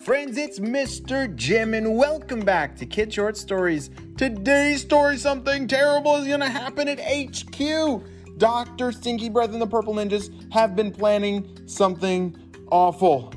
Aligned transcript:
friends? 0.00 0.38
It's 0.38 0.58
Mr. 0.58 1.34
Jim, 1.36 1.74
and 1.74 1.94
welcome 1.94 2.40
back 2.40 2.74
to 2.76 2.86
Kid 2.86 3.12
Short 3.12 3.36
Stories. 3.36 3.90
Today's 4.16 4.80
story 4.80 5.18
something 5.18 5.68
terrible 5.68 6.16
is 6.16 6.26
gonna 6.26 6.48
happen 6.48 6.88
at 6.88 6.98
HQ. 6.98 8.02
Dr. 8.38 8.92
Stinky 8.92 9.28
Breath 9.28 9.52
and 9.52 9.60
the 9.60 9.66
Purple 9.66 9.92
Ninjas 9.92 10.30
have 10.54 10.74
been 10.74 10.90
planning 10.90 11.46
something 11.66 12.34
awful. 12.70 13.30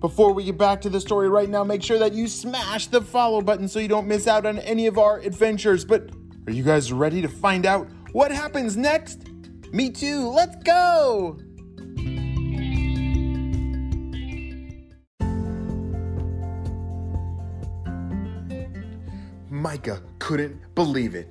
Before 0.00 0.32
we 0.32 0.42
get 0.42 0.58
back 0.58 0.80
to 0.80 0.88
the 0.88 1.00
story 1.00 1.28
right 1.28 1.48
now, 1.48 1.62
make 1.62 1.84
sure 1.84 2.00
that 2.00 2.14
you 2.14 2.26
smash 2.26 2.88
the 2.88 3.00
follow 3.00 3.40
button 3.40 3.68
so 3.68 3.78
you 3.78 3.88
don't 3.88 4.08
miss 4.08 4.26
out 4.26 4.44
on 4.44 4.58
any 4.58 4.88
of 4.88 4.98
our 4.98 5.20
adventures. 5.20 5.84
But 5.84 6.10
are 6.48 6.52
you 6.52 6.64
guys 6.64 6.92
ready 6.92 7.22
to 7.22 7.28
find 7.28 7.64
out 7.64 7.86
what 8.10 8.32
happens 8.32 8.76
next? 8.76 9.28
Me 9.72 9.88
too, 9.88 10.28
let's 10.28 10.56
go! 10.64 11.38
Micah 19.58 20.02
couldn't 20.18 20.74
believe 20.74 21.14
it. 21.14 21.28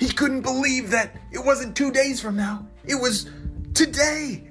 He 0.00 0.08
couldn't 0.08 0.42
believe 0.42 0.90
that 0.90 1.16
it 1.32 1.44
wasn't 1.44 1.76
two 1.76 1.90
days 1.90 2.20
from 2.20 2.36
now. 2.36 2.66
It 2.84 2.94
was 2.94 3.30
today 3.74 4.48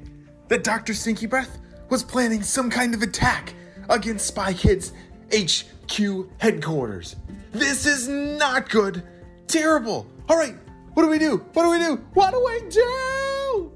that 0.47 0.63
Dr. 0.63 0.93
Stinky 0.93 1.25
Breath 1.25 1.57
was 1.89 2.03
planning 2.03 2.41
some 2.41 2.69
kind 2.69 2.93
of 2.93 3.01
attack 3.01 3.53
against 3.89 4.27
Spy 4.27 4.53
Kids 4.53 4.93
HQ 5.33 6.29
headquarters. 6.39 7.15
This 7.51 7.85
is 7.85 8.07
not 8.07 8.69
good. 8.69 9.03
Terrible. 9.47 10.05
All 10.29 10.37
right, 10.37 10.55
what 10.93 11.03
do 11.03 11.09
we 11.09 11.19
do? 11.19 11.37
What 11.53 11.63
do 11.63 11.69
we 11.69 11.79
do? 11.79 11.97
What 12.13 12.31
do 12.31 12.43
we 12.43 12.69
do? 12.69 13.71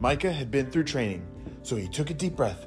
Micah 0.00 0.32
had 0.32 0.50
been 0.50 0.70
through 0.70 0.84
training, 0.84 1.26
so 1.62 1.76
he 1.76 1.88
took 1.88 2.10
a 2.10 2.14
deep 2.14 2.36
breath 2.36 2.66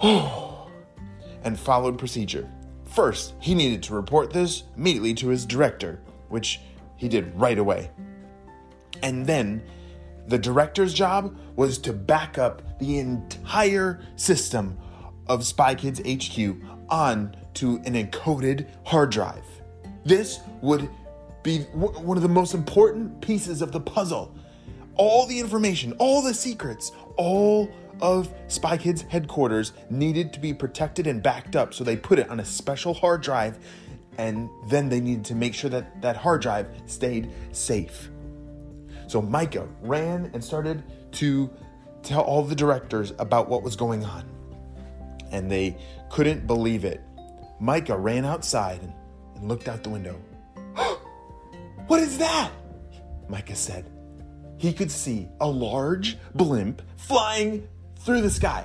and 0.02 1.58
followed 1.58 1.98
procedure. 1.98 2.50
First, 2.86 3.34
he 3.40 3.54
needed 3.54 3.82
to 3.84 3.94
report 3.94 4.32
this 4.32 4.64
immediately 4.76 5.14
to 5.14 5.28
his 5.28 5.44
director, 5.44 6.00
which 6.28 6.60
he 6.96 7.08
did 7.08 7.34
right 7.38 7.58
away. 7.58 7.90
And 9.02 9.26
then 9.26 9.62
the 10.28 10.38
director's 10.38 10.94
job 10.94 11.36
was 11.54 11.78
to 11.78 11.92
back 11.92 12.38
up 12.38 12.62
the 12.78 12.98
entire 12.98 14.00
system 14.16 14.78
of 15.28 15.44
Spy 15.44 15.74
Kids 15.74 16.00
HQ 16.00 16.56
onto 16.88 17.76
an 17.84 17.94
encoded 17.94 18.68
hard 18.84 19.10
drive. 19.10 19.44
This 20.04 20.40
would 20.62 20.88
be 21.42 21.60
one 21.72 22.16
of 22.16 22.22
the 22.22 22.28
most 22.28 22.54
important 22.54 23.20
pieces 23.20 23.62
of 23.62 23.72
the 23.72 23.80
puzzle. 23.80 24.34
All 24.94 25.26
the 25.26 25.38
information, 25.38 25.92
all 25.98 26.22
the 26.22 26.34
secrets, 26.34 26.92
all 27.16 27.68
of 28.00 28.32
Spy 28.48 28.76
Kids 28.76 29.02
headquarters 29.02 29.72
needed 29.90 30.32
to 30.32 30.40
be 30.40 30.52
protected 30.52 31.06
and 31.06 31.22
backed 31.22 31.56
up, 31.56 31.74
so 31.74 31.84
they 31.84 31.96
put 31.96 32.18
it 32.18 32.28
on 32.28 32.40
a 32.40 32.44
special 32.44 32.94
hard 32.94 33.22
drive, 33.22 33.58
and 34.18 34.48
then 34.68 34.88
they 34.88 35.00
needed 35.00 35.24
to 35.26 35.34
make 35.34 35.54
sure 35.54 35.70
that 35.70 36.02
that 36.02 36.16
hard 36.16 36.42
drive 36.42 36.68
stayed 36.86 37.30
safe. 37.52 38.10
So 39.06 39.22
Micah 39.22 39.68
ran 39.82 40.30
and 40.34 40.42
started 40.42 40.82
to 41.12 41.50
tell 42.02 42.22
all 42.22 42.42
the 42.42 42.54
directors 42.54 43.12
about 43.18 43.48
what 43.48 43.62
was 43.62 43.76
going 43.76 44.04
on, 44.04 44.24
and 45.30 45.50
they 45.50 45.76
couldn't 46.10 46.46
believe 46.46 46.84
it. 46.84 47.00
Micah 47.60 47.96
ran 47.96 48.24
outside 48.24 48.82
and, 48.82 48.92
and 49.36 49.48
looked 49.48 49.68
out 49.68 49.82
the 49.82 49.90
window. 49.90 50.20
what 51.86 52.00
is 52.00 52.18
that? 52.18 52.50
Micah 53.28 53.56
said. 53.56 53.90
He 54.58 54.72
could 54.72 54.90
see 54.90 55.28
a 55.40 55.48
large 55.48 56.16
blimp 56.34 56.82
flying 56.96 57.68
through 58.06 58.20
the 58.20 58.30
sky. 58.30 58.64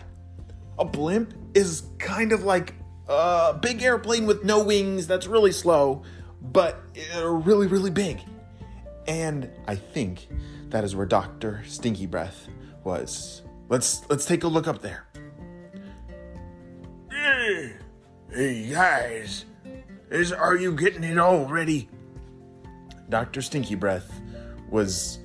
A 0.77 0.85
blimp 0.85 1.33
is 1.55 1.83
kind 1.97 2.31
of 2.31 2.43
like 2.43 2.75
a 3.07 3.57
big 3.59 3.81
airplane 3.81 4.27
with 4.27 4.43
no 4.45 4.63
wings 4.63 5.07
that's 5.07 5.25
really 5.25 5.51
slow, 5.51 6.03
but 6.41 6.79
uh, 7.15 7.27
really, 7.27 7.67
really 7.67 7.89
big. 7.89 8.21
And 9.07 9.49
I 9.67 9.75
think 9.75 10.27
that 10.69 10.83
is 10.83 10.95
where 10.95 11.07
Dr. 11.07 11.63
Stinky 11.65 12.05
Breath 12.05 12.47
was. 12.83 13.41
Let's 13.67 14.07
let's 14.09 14.25
take 14.25 14.43
a 14.43 14.47
look 14.47 14.67
up 14.67 14.81
there. 14.81 15.07
Hey, 17.09 17.73
hey 18.31 18.69
guys, 18.71 19.45
is 20.11 20.31
are 20.31 20.55
you 20.55 20.73
getting 20.73 21.03
it 21.03 21.17
all 21.17 21.45
ready? 21.47 21.89
Dr. 23.09 23.41
Stinky 23.41 23.75
Breath 23.75 24.21
was 24.69 25.19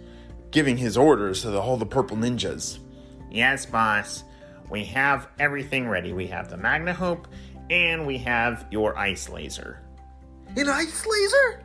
giving 0.50 0.78
his 0.78 0.96
orders 0.96 1.42
to 1.42 1.50
the, 1.50 1.60
all 1.60 1.76
the 1.76 1.86
purple 1.86 2.16
ninjas. 2.16 2.78
Yes, 3.30 3.66
boss. 3.66 4.24
We 4.70 4.84
have 4.86 5.28
everything 5.38 5.88
ready. 5.88 6.12
We 6.12 6.26
have 6.28 6.50
the 6.50 6.56
Magna 6.56 6.94
Hoop 6.94 7.28
and 7.70 8.06
we 8.06 8.18
have 8.18 8.66
your 8.70 8.96
ice 8.96 9.28
laser. 9.28 9.80
An 10.56 10.68
ice 10.68 11.06
laser? 11.06 11.62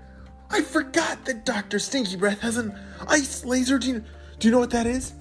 I 0.49 0.61
forgot 0.61 1.23
that 1.25 1.45
Dr. 1.45 1.79
Stinky 1.79 2.17
Breath 2.17 2.41
has 2.41 2.57
an 2.57 2.77
ice 3.07 3.45
laser. 3.45 3.79
Do 3.79 3.87
you, 3.87 4.03
do 4.39 4.47
you 4.47 4.51
know 4.51 4.59
what 4.59 4.71
that 4.71 4.85
is? 4.85 5.13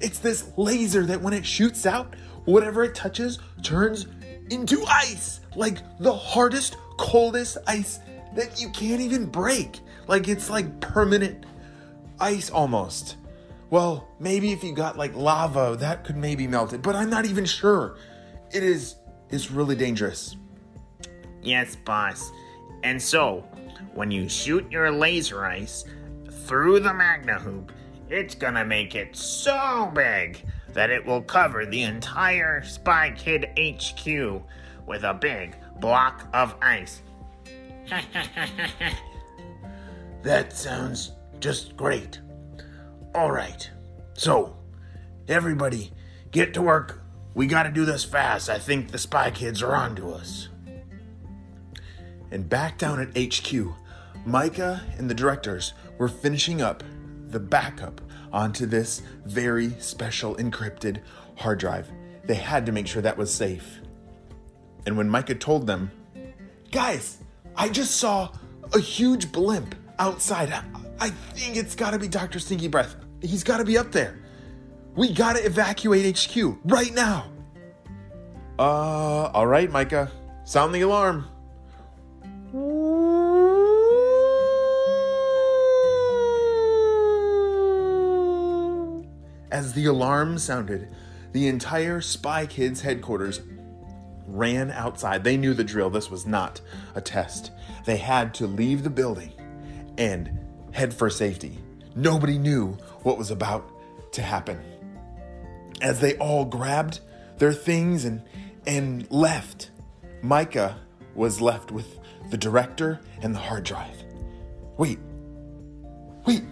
It's 0.00 0.18
this 0.18 0.50
laser 0.56 1.04
that 1.06 1.20
when 1.20 1.34
it 1.34 1.44
shoots 1.44 1.84
out, 1.86 2.14
whatever 2.44 2.84
it 2.84 2.94
touches 2.94 3.38
turns 3.62 4.06
into 4.50 4.84
ice. 4.86 5.40
Like 5.54 5.78
the 5.98 6.14
hardest, 6.14 6.76
coldest 6.96 7.58
ice 7.66 8.00
that 8.34 8.60
you 8.60 8.70
can't 8.70 9.00
even 9.00 9.26
break. 9.26 9.80
Like 10.06 10.28
it's 10.28 10.48
like 10.48 10.80
permanent 10.80 11.44
ice 12.20 12.50
almost. 12.50 13.16
Well, 13.70 14.08
maybe 14.18 14.52
if 14.52 14.64
you 14.64 14.72
got 14.72 14.96
like 14.96 15.14
lava, 15.14 15.76
that 15.80 16.04
could 16.04 16.16
maybe 16.16 16.46
melt 16.46 16.72
it, 16.72 16.82
but 16.82 16.96
I'm 16.96 17.10
not 17.10 17.26
even 17.26 17.44
sure. 17.44 17.96
It 18.52 18.62
is 18.62 18.96
is 19.30 19.50
really 19.50 19.76
dangerous. 19.76 20.36
Yes, 21.42 21.76
boss. 21.76 22.30
And 22.82 23.00
so, 23.00 23.44
when 23.94 24.10
you 24.10 24.28
shoot 24.28 24.70
your 24.70 24.90
laser 24.90 25.44
ice 25.44 25.84
through 26.46 26.80
the 26.80 26.94
Magna 26.94 27.38
Hoop, 27.38 27.72
it's 28.08 28.34
gonna 28.34 28.64
make 28.64 28.94
it 28.94 29.14
so 29.14 29.90
big 29.94 30.42
that 30.72 30.90
it 30.90 31.04
will 31.04 31.22
cover 31.22 31.66
the 31.66 31.82
entire 31.82 32.62
Spy 32.62 33.10
Kid 33.16 33.50
HQ 33.58 34.42
with 34.86 35.02
a 35.04 35.12
big 35.14 35.56
block 35.80 36.26
of 36.32 36.54
ice. 36.62 37.02
That 40.22 40.52
sounds 40.52 41.12
just 41.38 41.76
great. 41.76 42.20
All 43.18 43.32
right. 43.32 43.68
So, 44.14 44.56
everybody, 45.26 45.90
get 46.30 46.54
to 46.54 46.62
work. 46.62 47.02
We 47.34 47.48
got 47.48 47.64
to 47.64 47.70
do 47.70 47.84
this 47.84 48.04
fast. 48.04 48.48
I 48.48 48.60
think 48.60 48.92
the 48.92 48.98
spy 48.98 49.32
kids 49.32 49.60
are 49.60 49.74
on 49.74 49.96
to 49.96 50.12
us. 50.12 50.50
And 52.30 52.48
back 52.48 52.78
down 52.78 53.00
at 53.00 53.18
HQ, 53.18 53.74
Micah 54.24 54.82
and 54.98 55.10
the 55.10 55.16
directors 55.16 55.72
were 55.98 56.06
finishing 56.06 56.62
up 56.62 56.84
the 57.26 57.40
backup 57.40 58.00
onto 58.32 58.66
this 58.66 59.02
very 59.24 59.70
special 59.80 60.36
encrypted 60.36 61.00
hard 61.38 61.58
drive. 61.58 61.90
They 62.22 62.36
had 62.36 62.66
to 62.66 62.72
make 62.72 62.86
sure 62.86 63.02
that 63.02 63.18
was 63.18 63.34
safe. 63.34 63.80
And 64.86 64.96
when 64.96 65.08
Micah 65.08 65.34
told 65.34 65.66
them, 65.66 65.90
Guys, 66.70 67.18
I 67.56 67.68
just 67.68 67.96
saw 67.96 68.30
a 68.72 68.78
huge 68.78 69.32
blimp 69.32 69.74
outside. 69.98 70.52
I 71.00 71.10
think 71.10 71.56
it's 71.56 71.74
gotta 71.74 71.98
be 71.98 72.06
Dr. 72.06 72.38
Stinky 72.38 72.68
Breath. 72.68 72.94
He's 73.20 73.42
gotta 73.44 73.64
be 73.64 73.76
up 73.76 73.92
there. 73.92 74.18
We 74.94 75.12
gotta 75.12 75.44
evacuate 75.44 76.18
HQ 76.18 76.58
right 76.64 76.92
now. 76.92 77.30
Uh, 78.58 79.30
all 79.32 79.46
right, 79.46 79.70
Micah. 79.70 80.10
Sound 80.44 80.74
the 80.74 80.80
alarm. 80.80 81.26
As 89.50 89.72
the 89.72 89.86
alarm 89.86 90.38
sounded, 90.38 90.88
the 91.32 91.48
entire 91.48 92.00
Spy 92.00 92.46
Kids 92.46 92.80
headquarters 92.80 93.40
ran 94.26 94.70
outside. 94.70 95.24
They 95.24 95.36
knew 95.36 95.54
the 95.54 95.64
drill. 95.64 95.90
This 95.90 96.10
was 96.10 96.26
not 96.26 96.60
a 96.94 97.00
test. 97.00 97.50
They 97.84 97.96
had 97.96 98.34
to 98.34 98.46
leave 98.46 98.82
the 98.82 98.90
building 98.90 99.32
and 99.96 100.38
head 100.72 100.92
for 100.94 101.10
safety. 101.10 101.58
Nobody 101.94 102.38
knew 102.38 102.76
what 103.02 103.18
was 103.18 103.30
about 103.30 103.70
to 104.12 104.22
happen. 104.22 104.60
As 105.80 106.00
they 106.00 106.16
all 106.16 106.44
grabbed 106.44 107.00
their 107.38 107.52
things 107.52 108.04
and 108.04 108.22
and 108.66 109.10
left, 109.10 109.70
Micah 110.22 110.76
was 111.14 111.40
left 111.40 111.70
with 111.70 111.98
the 112.30 112.36
director 112.36 113.00
and 113.22 113.34
the 113.34 113.38
hard 113.38 113.64
drive. 113.64 114.04
Wait. 114.76 114.98
Wait. 116.26 116.42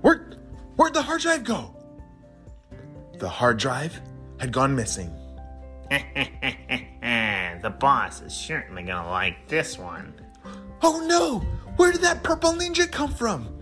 Where 0.00 0.30
where'd 0.76 0.94
the 0.94 1.02
hard 1.02 1.20
drive 1.20 1.44
go? 1.44 1.74
The 3.18 3.28
hard 3.28 3.58
drive 3.58 4.00
had 4.38 4.52
gone 4.52 4.74
missing. 4.74 5.10
the 5.90 7.74
boss 7.78 8.22
is 8.22 8.32
certainly 8.32 8.84
gonna 8.84 9.08
like 9.10 9.48
this 9.48 9.78
one. 9.78 10.14
Oh 10.82 11.04
no! 11.06 11.40
Where 11.76 11.92
did 11.92 12.02
that 12.02 12.22
purple 12.22 12.52
ninja 12.52 12.90
come 12.90 13.12
from? 13.12 13.60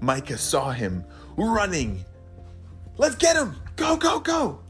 Micah 0.00 0.38
saw 0.38 0.70
him 0.70 1.04
running. 1.36 2.04
Let's 2.96 3.14
get 3.14 3.36
him! 3.36 3.56
Go, 3.76 3.96
go, 3.96 4.20
go! 4.20 4.60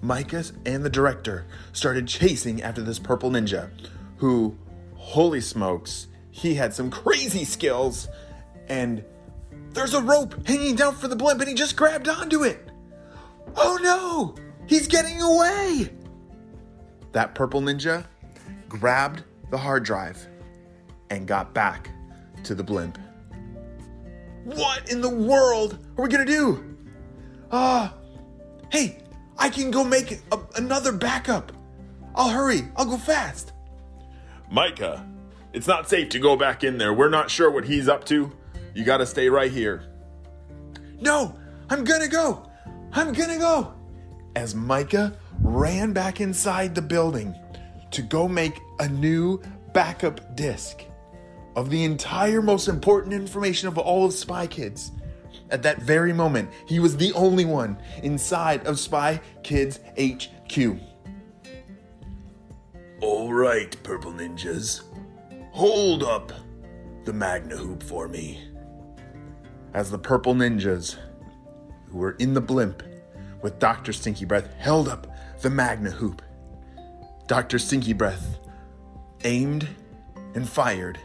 Micah 0.00 0.44
and 0.64 0.84
the 0.84 0.90
director 0.90 1.46
started 1.72 2.06
chasing 2.06 2.62
after 2.62 2.82
this 2.82 2.98
purple 2.98 3.30
ninja, 3.30 3.70
who, 4.16 4.56
holy 4.94 5.40
smokes, 5.40 6.08
he 6.30 6.54
had 6.54 6.74
some 6.74 6.90
crazy 6.90 7.44
skills. 7.44 8.08
And 8.68 9.04
there's 9.72 9.94
a 9.94 10.02
rope 10.02 10.46
hanging 10.46 10.76
down 10.76 10.94
for 10.94 11.08
the 11.08 11.16
blimp, 11.16 11.40
and 11.40 11.48
he 11.48 11.54
just 11.54 11.76
grabbed 11.76 12.08
onto 12.08 12.44
it. 12.44 12.68
Oh 13.56 13.78
no! 13.82 14.34
He's 14.66 14.88
getting 14.88 15.20
away! 15.20 15.90
That 17.12 17.34
purple 17.34 17.60
ninja 17.60 18.04
grabbed 18.68 19.22
the 19.50 19.58
hard 19.58 19.84
drive 19.84 20.26
and 21.10 21.26
got 21.26 21.54
back 21.54 21.90
to 22.44 22.54
the 22.54 22.64
blimp. 22.64 22.98
What 24.46 24.92
in 24.92 25.00
the 25.00 25.10
world 25.10 25.76
are 25.98 26.04
we 26.04 26.08
gonna 26.08 26.24
do? 26.24 26.76
Ah, 27.50 27.92
uh, 27.92 27.98
hey, 28.70 29.02
I 29.36 29.48
can 29.48 29.72
go 29.72 29.82
make 29.82 30.20
a, 30.30 30.38
another 30.54 30.92
backup. 30.92 31.50
I'll 32.14 32.28
hurry, 32.28 32.62
I'll 32.76 32.84
go 32.84 32.96
fast. 32.96 33.52
Micah, 34.48 35.04
it's 35.52 35.66
not 35.66 35.88
safe 35.88 36.10
to 36.10 36.20
go 36.20 36.36
back 36.36 36.62
in 36.62 36.78
there. 36.78 36.94
We're 36.94 37.08
not 37.08 37.28
sure 37.28 37.50
what 37.50 37.64
he's 37.64 37.88
up 37.88 38.04
to. 38.04 38.30
You 38.72 38.84
gotta 38.84 39.04
stay 39.04 39.28
right 39.28 39.50
here. 39.50 39.82
No, 41.00 41.36
I'm 41.68 41.82
gonna 41.82 42.06
go. 42.06 42.48
I'm 42.92 43.12
gonna 43.12 43.38
go. 43.38 43.74
As 44.36 44.54
Micah 44.54 45.18
ran 45.40 45.92
back 45.92 46.20
inside 46.20 46.72
the 46.72 46.82
building 46.82 47.34
to 47.90 48.00
go 48.00 48.28
make 48.28 48.60
a 48.78 48.88
new 48.88 49.42
backup 49.72 50.36
disk 50.36 50.84
of 51.56 51.70
the 51.70 51.84
entire 51.84 52.42
most 52.42 52.68
important 52.68 53.14
information 53.14 53.66
of 53.66 53.78
all 53.78 54.04
of 54.04 54.12
Spy 54.12 54.46
Kids. 54.46 54.92
At 55.50 55.62
that 55.62 55.80
very 55.82 56.12
moment, 56.12 56.50
he 56.66 56.78
was 56.78 56.96
the 56.96 57.12
only 57.14 57.46
one 57.46 57.78
inside 58.02 58.66
of 58.66 58.78
Spy 58.78 59.20
Kids 59.42 59.80
HQ. 59.98 60.78
All 63.00 63.32
right, 63.32 63.74
Purple 63.82 64.12
Ninjas. 64.12 64.82
Hold 65.52 66.02
up 66.02 66.32
the 67.04 67.12
Magna 67.12 67.56
Hoop 67.56 67.82
for 67.82 68.06
me. 68.06 68.50
As 69.72 69.90
the 69.90 69.98
Purple 69.98 70.34
Ninjas, 70.34 70.96
who 71.86 71.98
were 71.98 72.16
in 72.18 72.34
the 72.34 72.40
blimp 72.40 72.82
with 73.42 73.58
Dr. 73.58 73.92
Stinky 73.92 74.26
Breath, 74.26 74.52
held 74.58 74.88
up 74.88 75.06
the 75.40 75.50
Magna 75.50 75.90
Hoop, 75.90 76.20
Dr. 77.26 77.58
Stinky 77.58 77.92
Breath 77.92 78.38
aimed 79.24 79.68
and 80.34 80.48
fired 80.48 80.98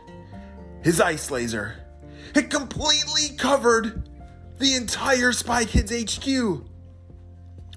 his 0.83 1.01
ice 1.01 1.31
laser. 1.31 1.75
It 2.35 2.49
completely 2.49 3.35
covered 3.37 4.09
the 4.59 4.75
entire 4.75 5.31
Spy 5.31 5.65
Kids 5.65 5.91
HQ, 5.91 6.63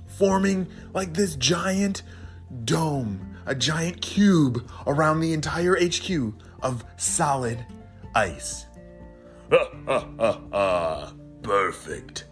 forming 0.06 0.68
like 0.92 1.14
this 1.14 1.34
giant 1.36 2.02
dome, 2.64 3.36
a 3.46 3.54
giant 3.54 4.00
cube 4.00 4.68
around 4.86 5.20
the 5.20 5.32
entire 5.32 5.76
HQ 5.76 6.34
of 6.62 6.84
solid 6.96 7.64
ice. 8.14 8.66
Ha 9.50 9.68
ha 9.86 10.08
ha 10.18 10.40
ha! 10.52 11.12
Perfect. 11.42 12.24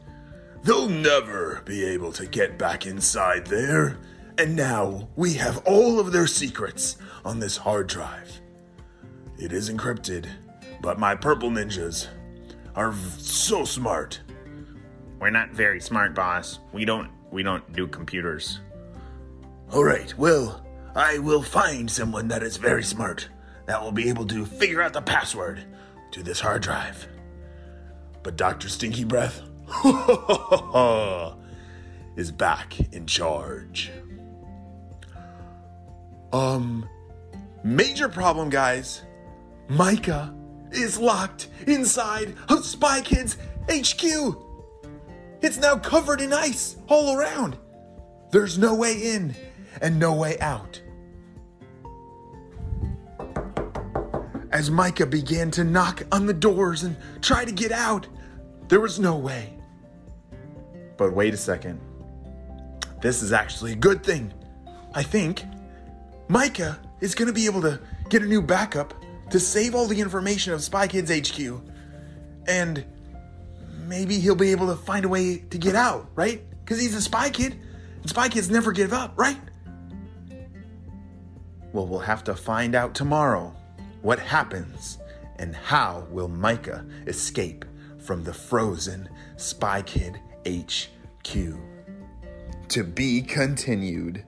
They'll 0.65 0.89
never 0.89 1.61
be 1.65 1.85
able 1.85 2.13
to 2.13 2.27
get 2.27 2.57
back 2.57 2.87
inside 2.87 3.47
there. 3.47 3.99
And 4.39 4.57
now 4.57 5.09
we 5.17 5.35
have 5.35 5.59
all 5.67 6.01
of 6.01 6.13
their 6.13 6.27
secrets 6.27 6.97
on 7.25 7.39
this 7.39 7.57
hard 7.57 7.89
drive. 7.89 8.41
It 9.39 9.53
is 9.53 9.69
encrypted, 9.69 10.29
but 10.83 10.99
my 10.99 11.15
purple 11.15 11.49
ninjas 11.49 12.09
are 12.75 12.93
so 13.17 13.65
smart. 13.65 14.21
We're 15.21 15.31
not 15.31 15.51
very 15.51 15.81
smart, 15.81 16.15
boss. 16.15 16.59
We 16.73 16.85
don't 16.85 17.11
we 17.31 17.43
don't 17.43 17.73
do 17.73 17.87
computers. 17.87 18.61
All 19.73 19.85
right. 19.85 20.13
Well, 20.19 20.67
I 20.95 21.19
will 21.19 21.43
find 21.43 21.91
someone 21.91 22.29
that 22.29 22.43
is 22.43 22.59
very 22.59 22.83
smart 22.83 23.29
that 23.67 23.81
will 23.81 23.93
be 23.93 24.09
able 24.09 24.27
to 24.27 24.45
figure 24.45 24.83
out 24.83 24.93
the 24.93 25.01
password 25.01 25.65
to 26.11 26.23
this 26.23 26.41
hard 26.41 26.63
drive. 26.63 27.07
But 28.23 28.37
Dr. 28.37 28.69
Stinky 28.69 29.05
Breath 29.05 29.41
is 32.17 32.31
back 32.31 32.79
in 32.93 33.07
charge. 33.07 33.91
Um, 36.33 36.89
major 37.63 38.09
problem, 38.09 38.51
guys. 38.51 39.03
Micah 39.69 40.35
is 40.75 40.99
locked 40.99 41.49
inside 41.67 42.35
of 42.49 42.65
Spy 42.65 43.01
Kids 43.01 43.37
HQ. 43.71 44.05
It's 45.41 45.59
now 45.59 45.77
covered 45.77 46.21
in 46.21 46.33
ice 46.33 46.77
all 46.89 47.17
around. 47.17 47.57
There's 48.31 48.59
no 48.59 48.75
way 48.75 48.95
in 48.95 49.35
and 49.81 49.99
no 49.99 50.15
way 50.15 50.39
out. 50.39 50.81
As 54.51 54.71
Micah 54.71 55.07
began 55.07 55.51
to 55.53 55.65
knock 55.65 56.03
on 56.13 56.27
the 56.27 56.35
doors 56.35 56.83
and 56.83 56.97
try 57.23 57.45
to 57.45 57.53
get 57.53 57.73
out, 57.73 58.07
there 58.69 58.81
was 58.81 58.99
no 58.99 59.17
way. 59.17 59.55
But 60.97 61.15
wait 61.15 61.35
a 61.35 61.39
second. 61.39 61.81
This 63.01 63.23
is 63.23 63.33
actually 63.33 63.73
a 63.73 63.77
good 63.77 64.05
thing. 64.05 64.33
I 64.95 65.03
think 65.03 65.45
Micah 66.29 66.79
is 67.01 67.15
going 67.15 67.27
to 67.27 67.35
be 67.35 67.47
able 67.47 67.63
to 67.63 67.81
get 68.09 68.23
a 68.23 68.27
new 68.27 68.41
backup 68.43 68.95
to 69.33 69.41
save 69.41 69.75
all 69.75 69.87
the 69.87 69.99
information 69.99 70.53
of 70.53 70.63
Spy 70.63 70.87
Kids 70.87 71.11
HQ. 71.11 71.61
And 72.47 72.85
maybe 73.87 74.19
he'll 74.19 74.35
be 74.35 74.53
able 74.53 74.67
to 74.69 74.77
find 74.77 75.05
a 75.05 75.09
way 75.09 75.39
to 75.39 75.59
get 75.59 75.75
out, 75.75 76.11
right? 76.15 76.43
Because 76.61 76.81
he's 76.81 76.95
a 76.95 77.03
spy 77.03 77.31
kid. 77.31 77.59
And 78.01 78.11
spy 78.11 78.29
kids 78.29 78.51
never 78.51 78.73
give 78.73 78.93
up, 78.93 79.19
right? 79.19 79.39
Well, 81.73 81.87
we'll 81.87 82.01
have 82.01 82.25
to 82.25 82.35
find 82.35 82.75
out 82.75 82.95
tomorrow 82.95 83.55
what 84.03 84.19
happens 84.19 84.99
and 85.37 85.57
how 85.57 86.07
will 86.11 86.29
Micah 86.29 86.85
escape 87.07 87.65
from 87.99 88.25
the 88.25 88.35
frozen 88.35 89.09
Spy 89.37 89.81
Kid 89.83 90.21
HQ. 90.47 91.57
To 92.69 92.85
be 92.85 93.23
continued. 93.23 94.25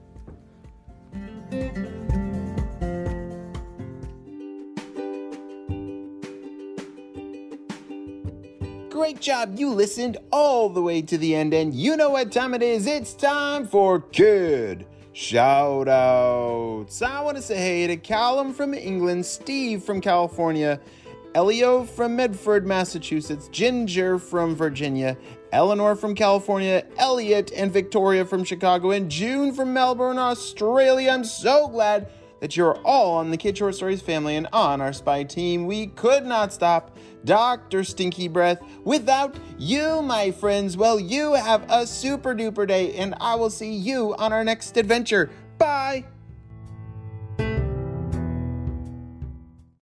Job. 9.25 9.57
You 9.57 9.71
listened 9.71 10.17
all 10.31 10.69
the 10.69 10.81
way 10.81 11.01
to 11.01 11.17
the 11.17 11.33
end, 11.33 11.53
and 11.55 11.73
you 11.73 11.97
know 11.97 12.11
what 12.11 12.31
time 12.31 12.53
it 12.53 12.61
is. 12.61 12.85
It's 12.85 13.15
time 13.15 13.65
for 13.65 13.99
Kid 13.99 14.85
Shout 15.13 15.87
Outs. 15.87 17.01
I 17.01 17.21
want 17.21 17.35
to 17.35 17.41
say 17.41 17.57
hey 17.57 17.87
to 17.87 17.97
Callum 17.97 18.53
from 18.53 18.75
England, 18.75 19.25
Steve 19.25 19.83
from 19.83 19.99
California, 19.99 20.79
Elio 21.33 21.85
from 21.85 22.15
Medford, 22.15 22.67
Massachusetts, 22.67 23.47
Ginger 23.47 24.19
from 24.19 24.55
Virginia, 24.55 25.17
Eleanor 25.51 25.95
from 25.95 26.13
California, 26.13 26.85
Elliot 26.97 27.51
and 27.55 27.73
Victoria 27.73 28.25
from 28.25 28.43
Chicago, 28.43 28.91
and 28.91 29.09
June 29.09 29.53
from 29.53 29.73
Melbourne, 29.73 30.19
Australia. 30.19 31.09
I'm 31.09 31.23
so 31.23 31.67
glad 31.67 32.11
that 32.39 32.55
you're 32.55 32.77
all 32.83 33.15
on 33.17 33.31
the 33.31 33.37
Kid 33.37 33.57
Short 33.57 33.75
Stories 33.75 34.01
family 34.01 34.35
and 34.35 34.47
on 34.53 34.81
our 34.81 34.93
spy 34.93 35.23
team. 35.23 35.65
We 35.65 35.87
could 35.87 36.25
not 36.25 36.53
stop 36.53 36.97
Dr. 37.23 37.83
Stinky 37.83 38.27
Breath 38.27 38.61
without 38.83 39.35
you, 39.57 40.01
my 40.01 40.31
friends. 40.31 40.77
Well, 40.77 40.99
you 40.99 41.33
have 41.33 41.65
a 41.69 41.87
super 41.87 42.35
duper 42.35 42.67
day, 42.67 42.93
and 42.95 43.15
I 43.19 43.35
will 43.35 43.49
see 43.49 43.73
you 43.73 44.15
on 44.15 44.31
our 44.31 44.43
next 44.43 44.77
adventure. 44.77 45.29
Bye. 45.57 46.05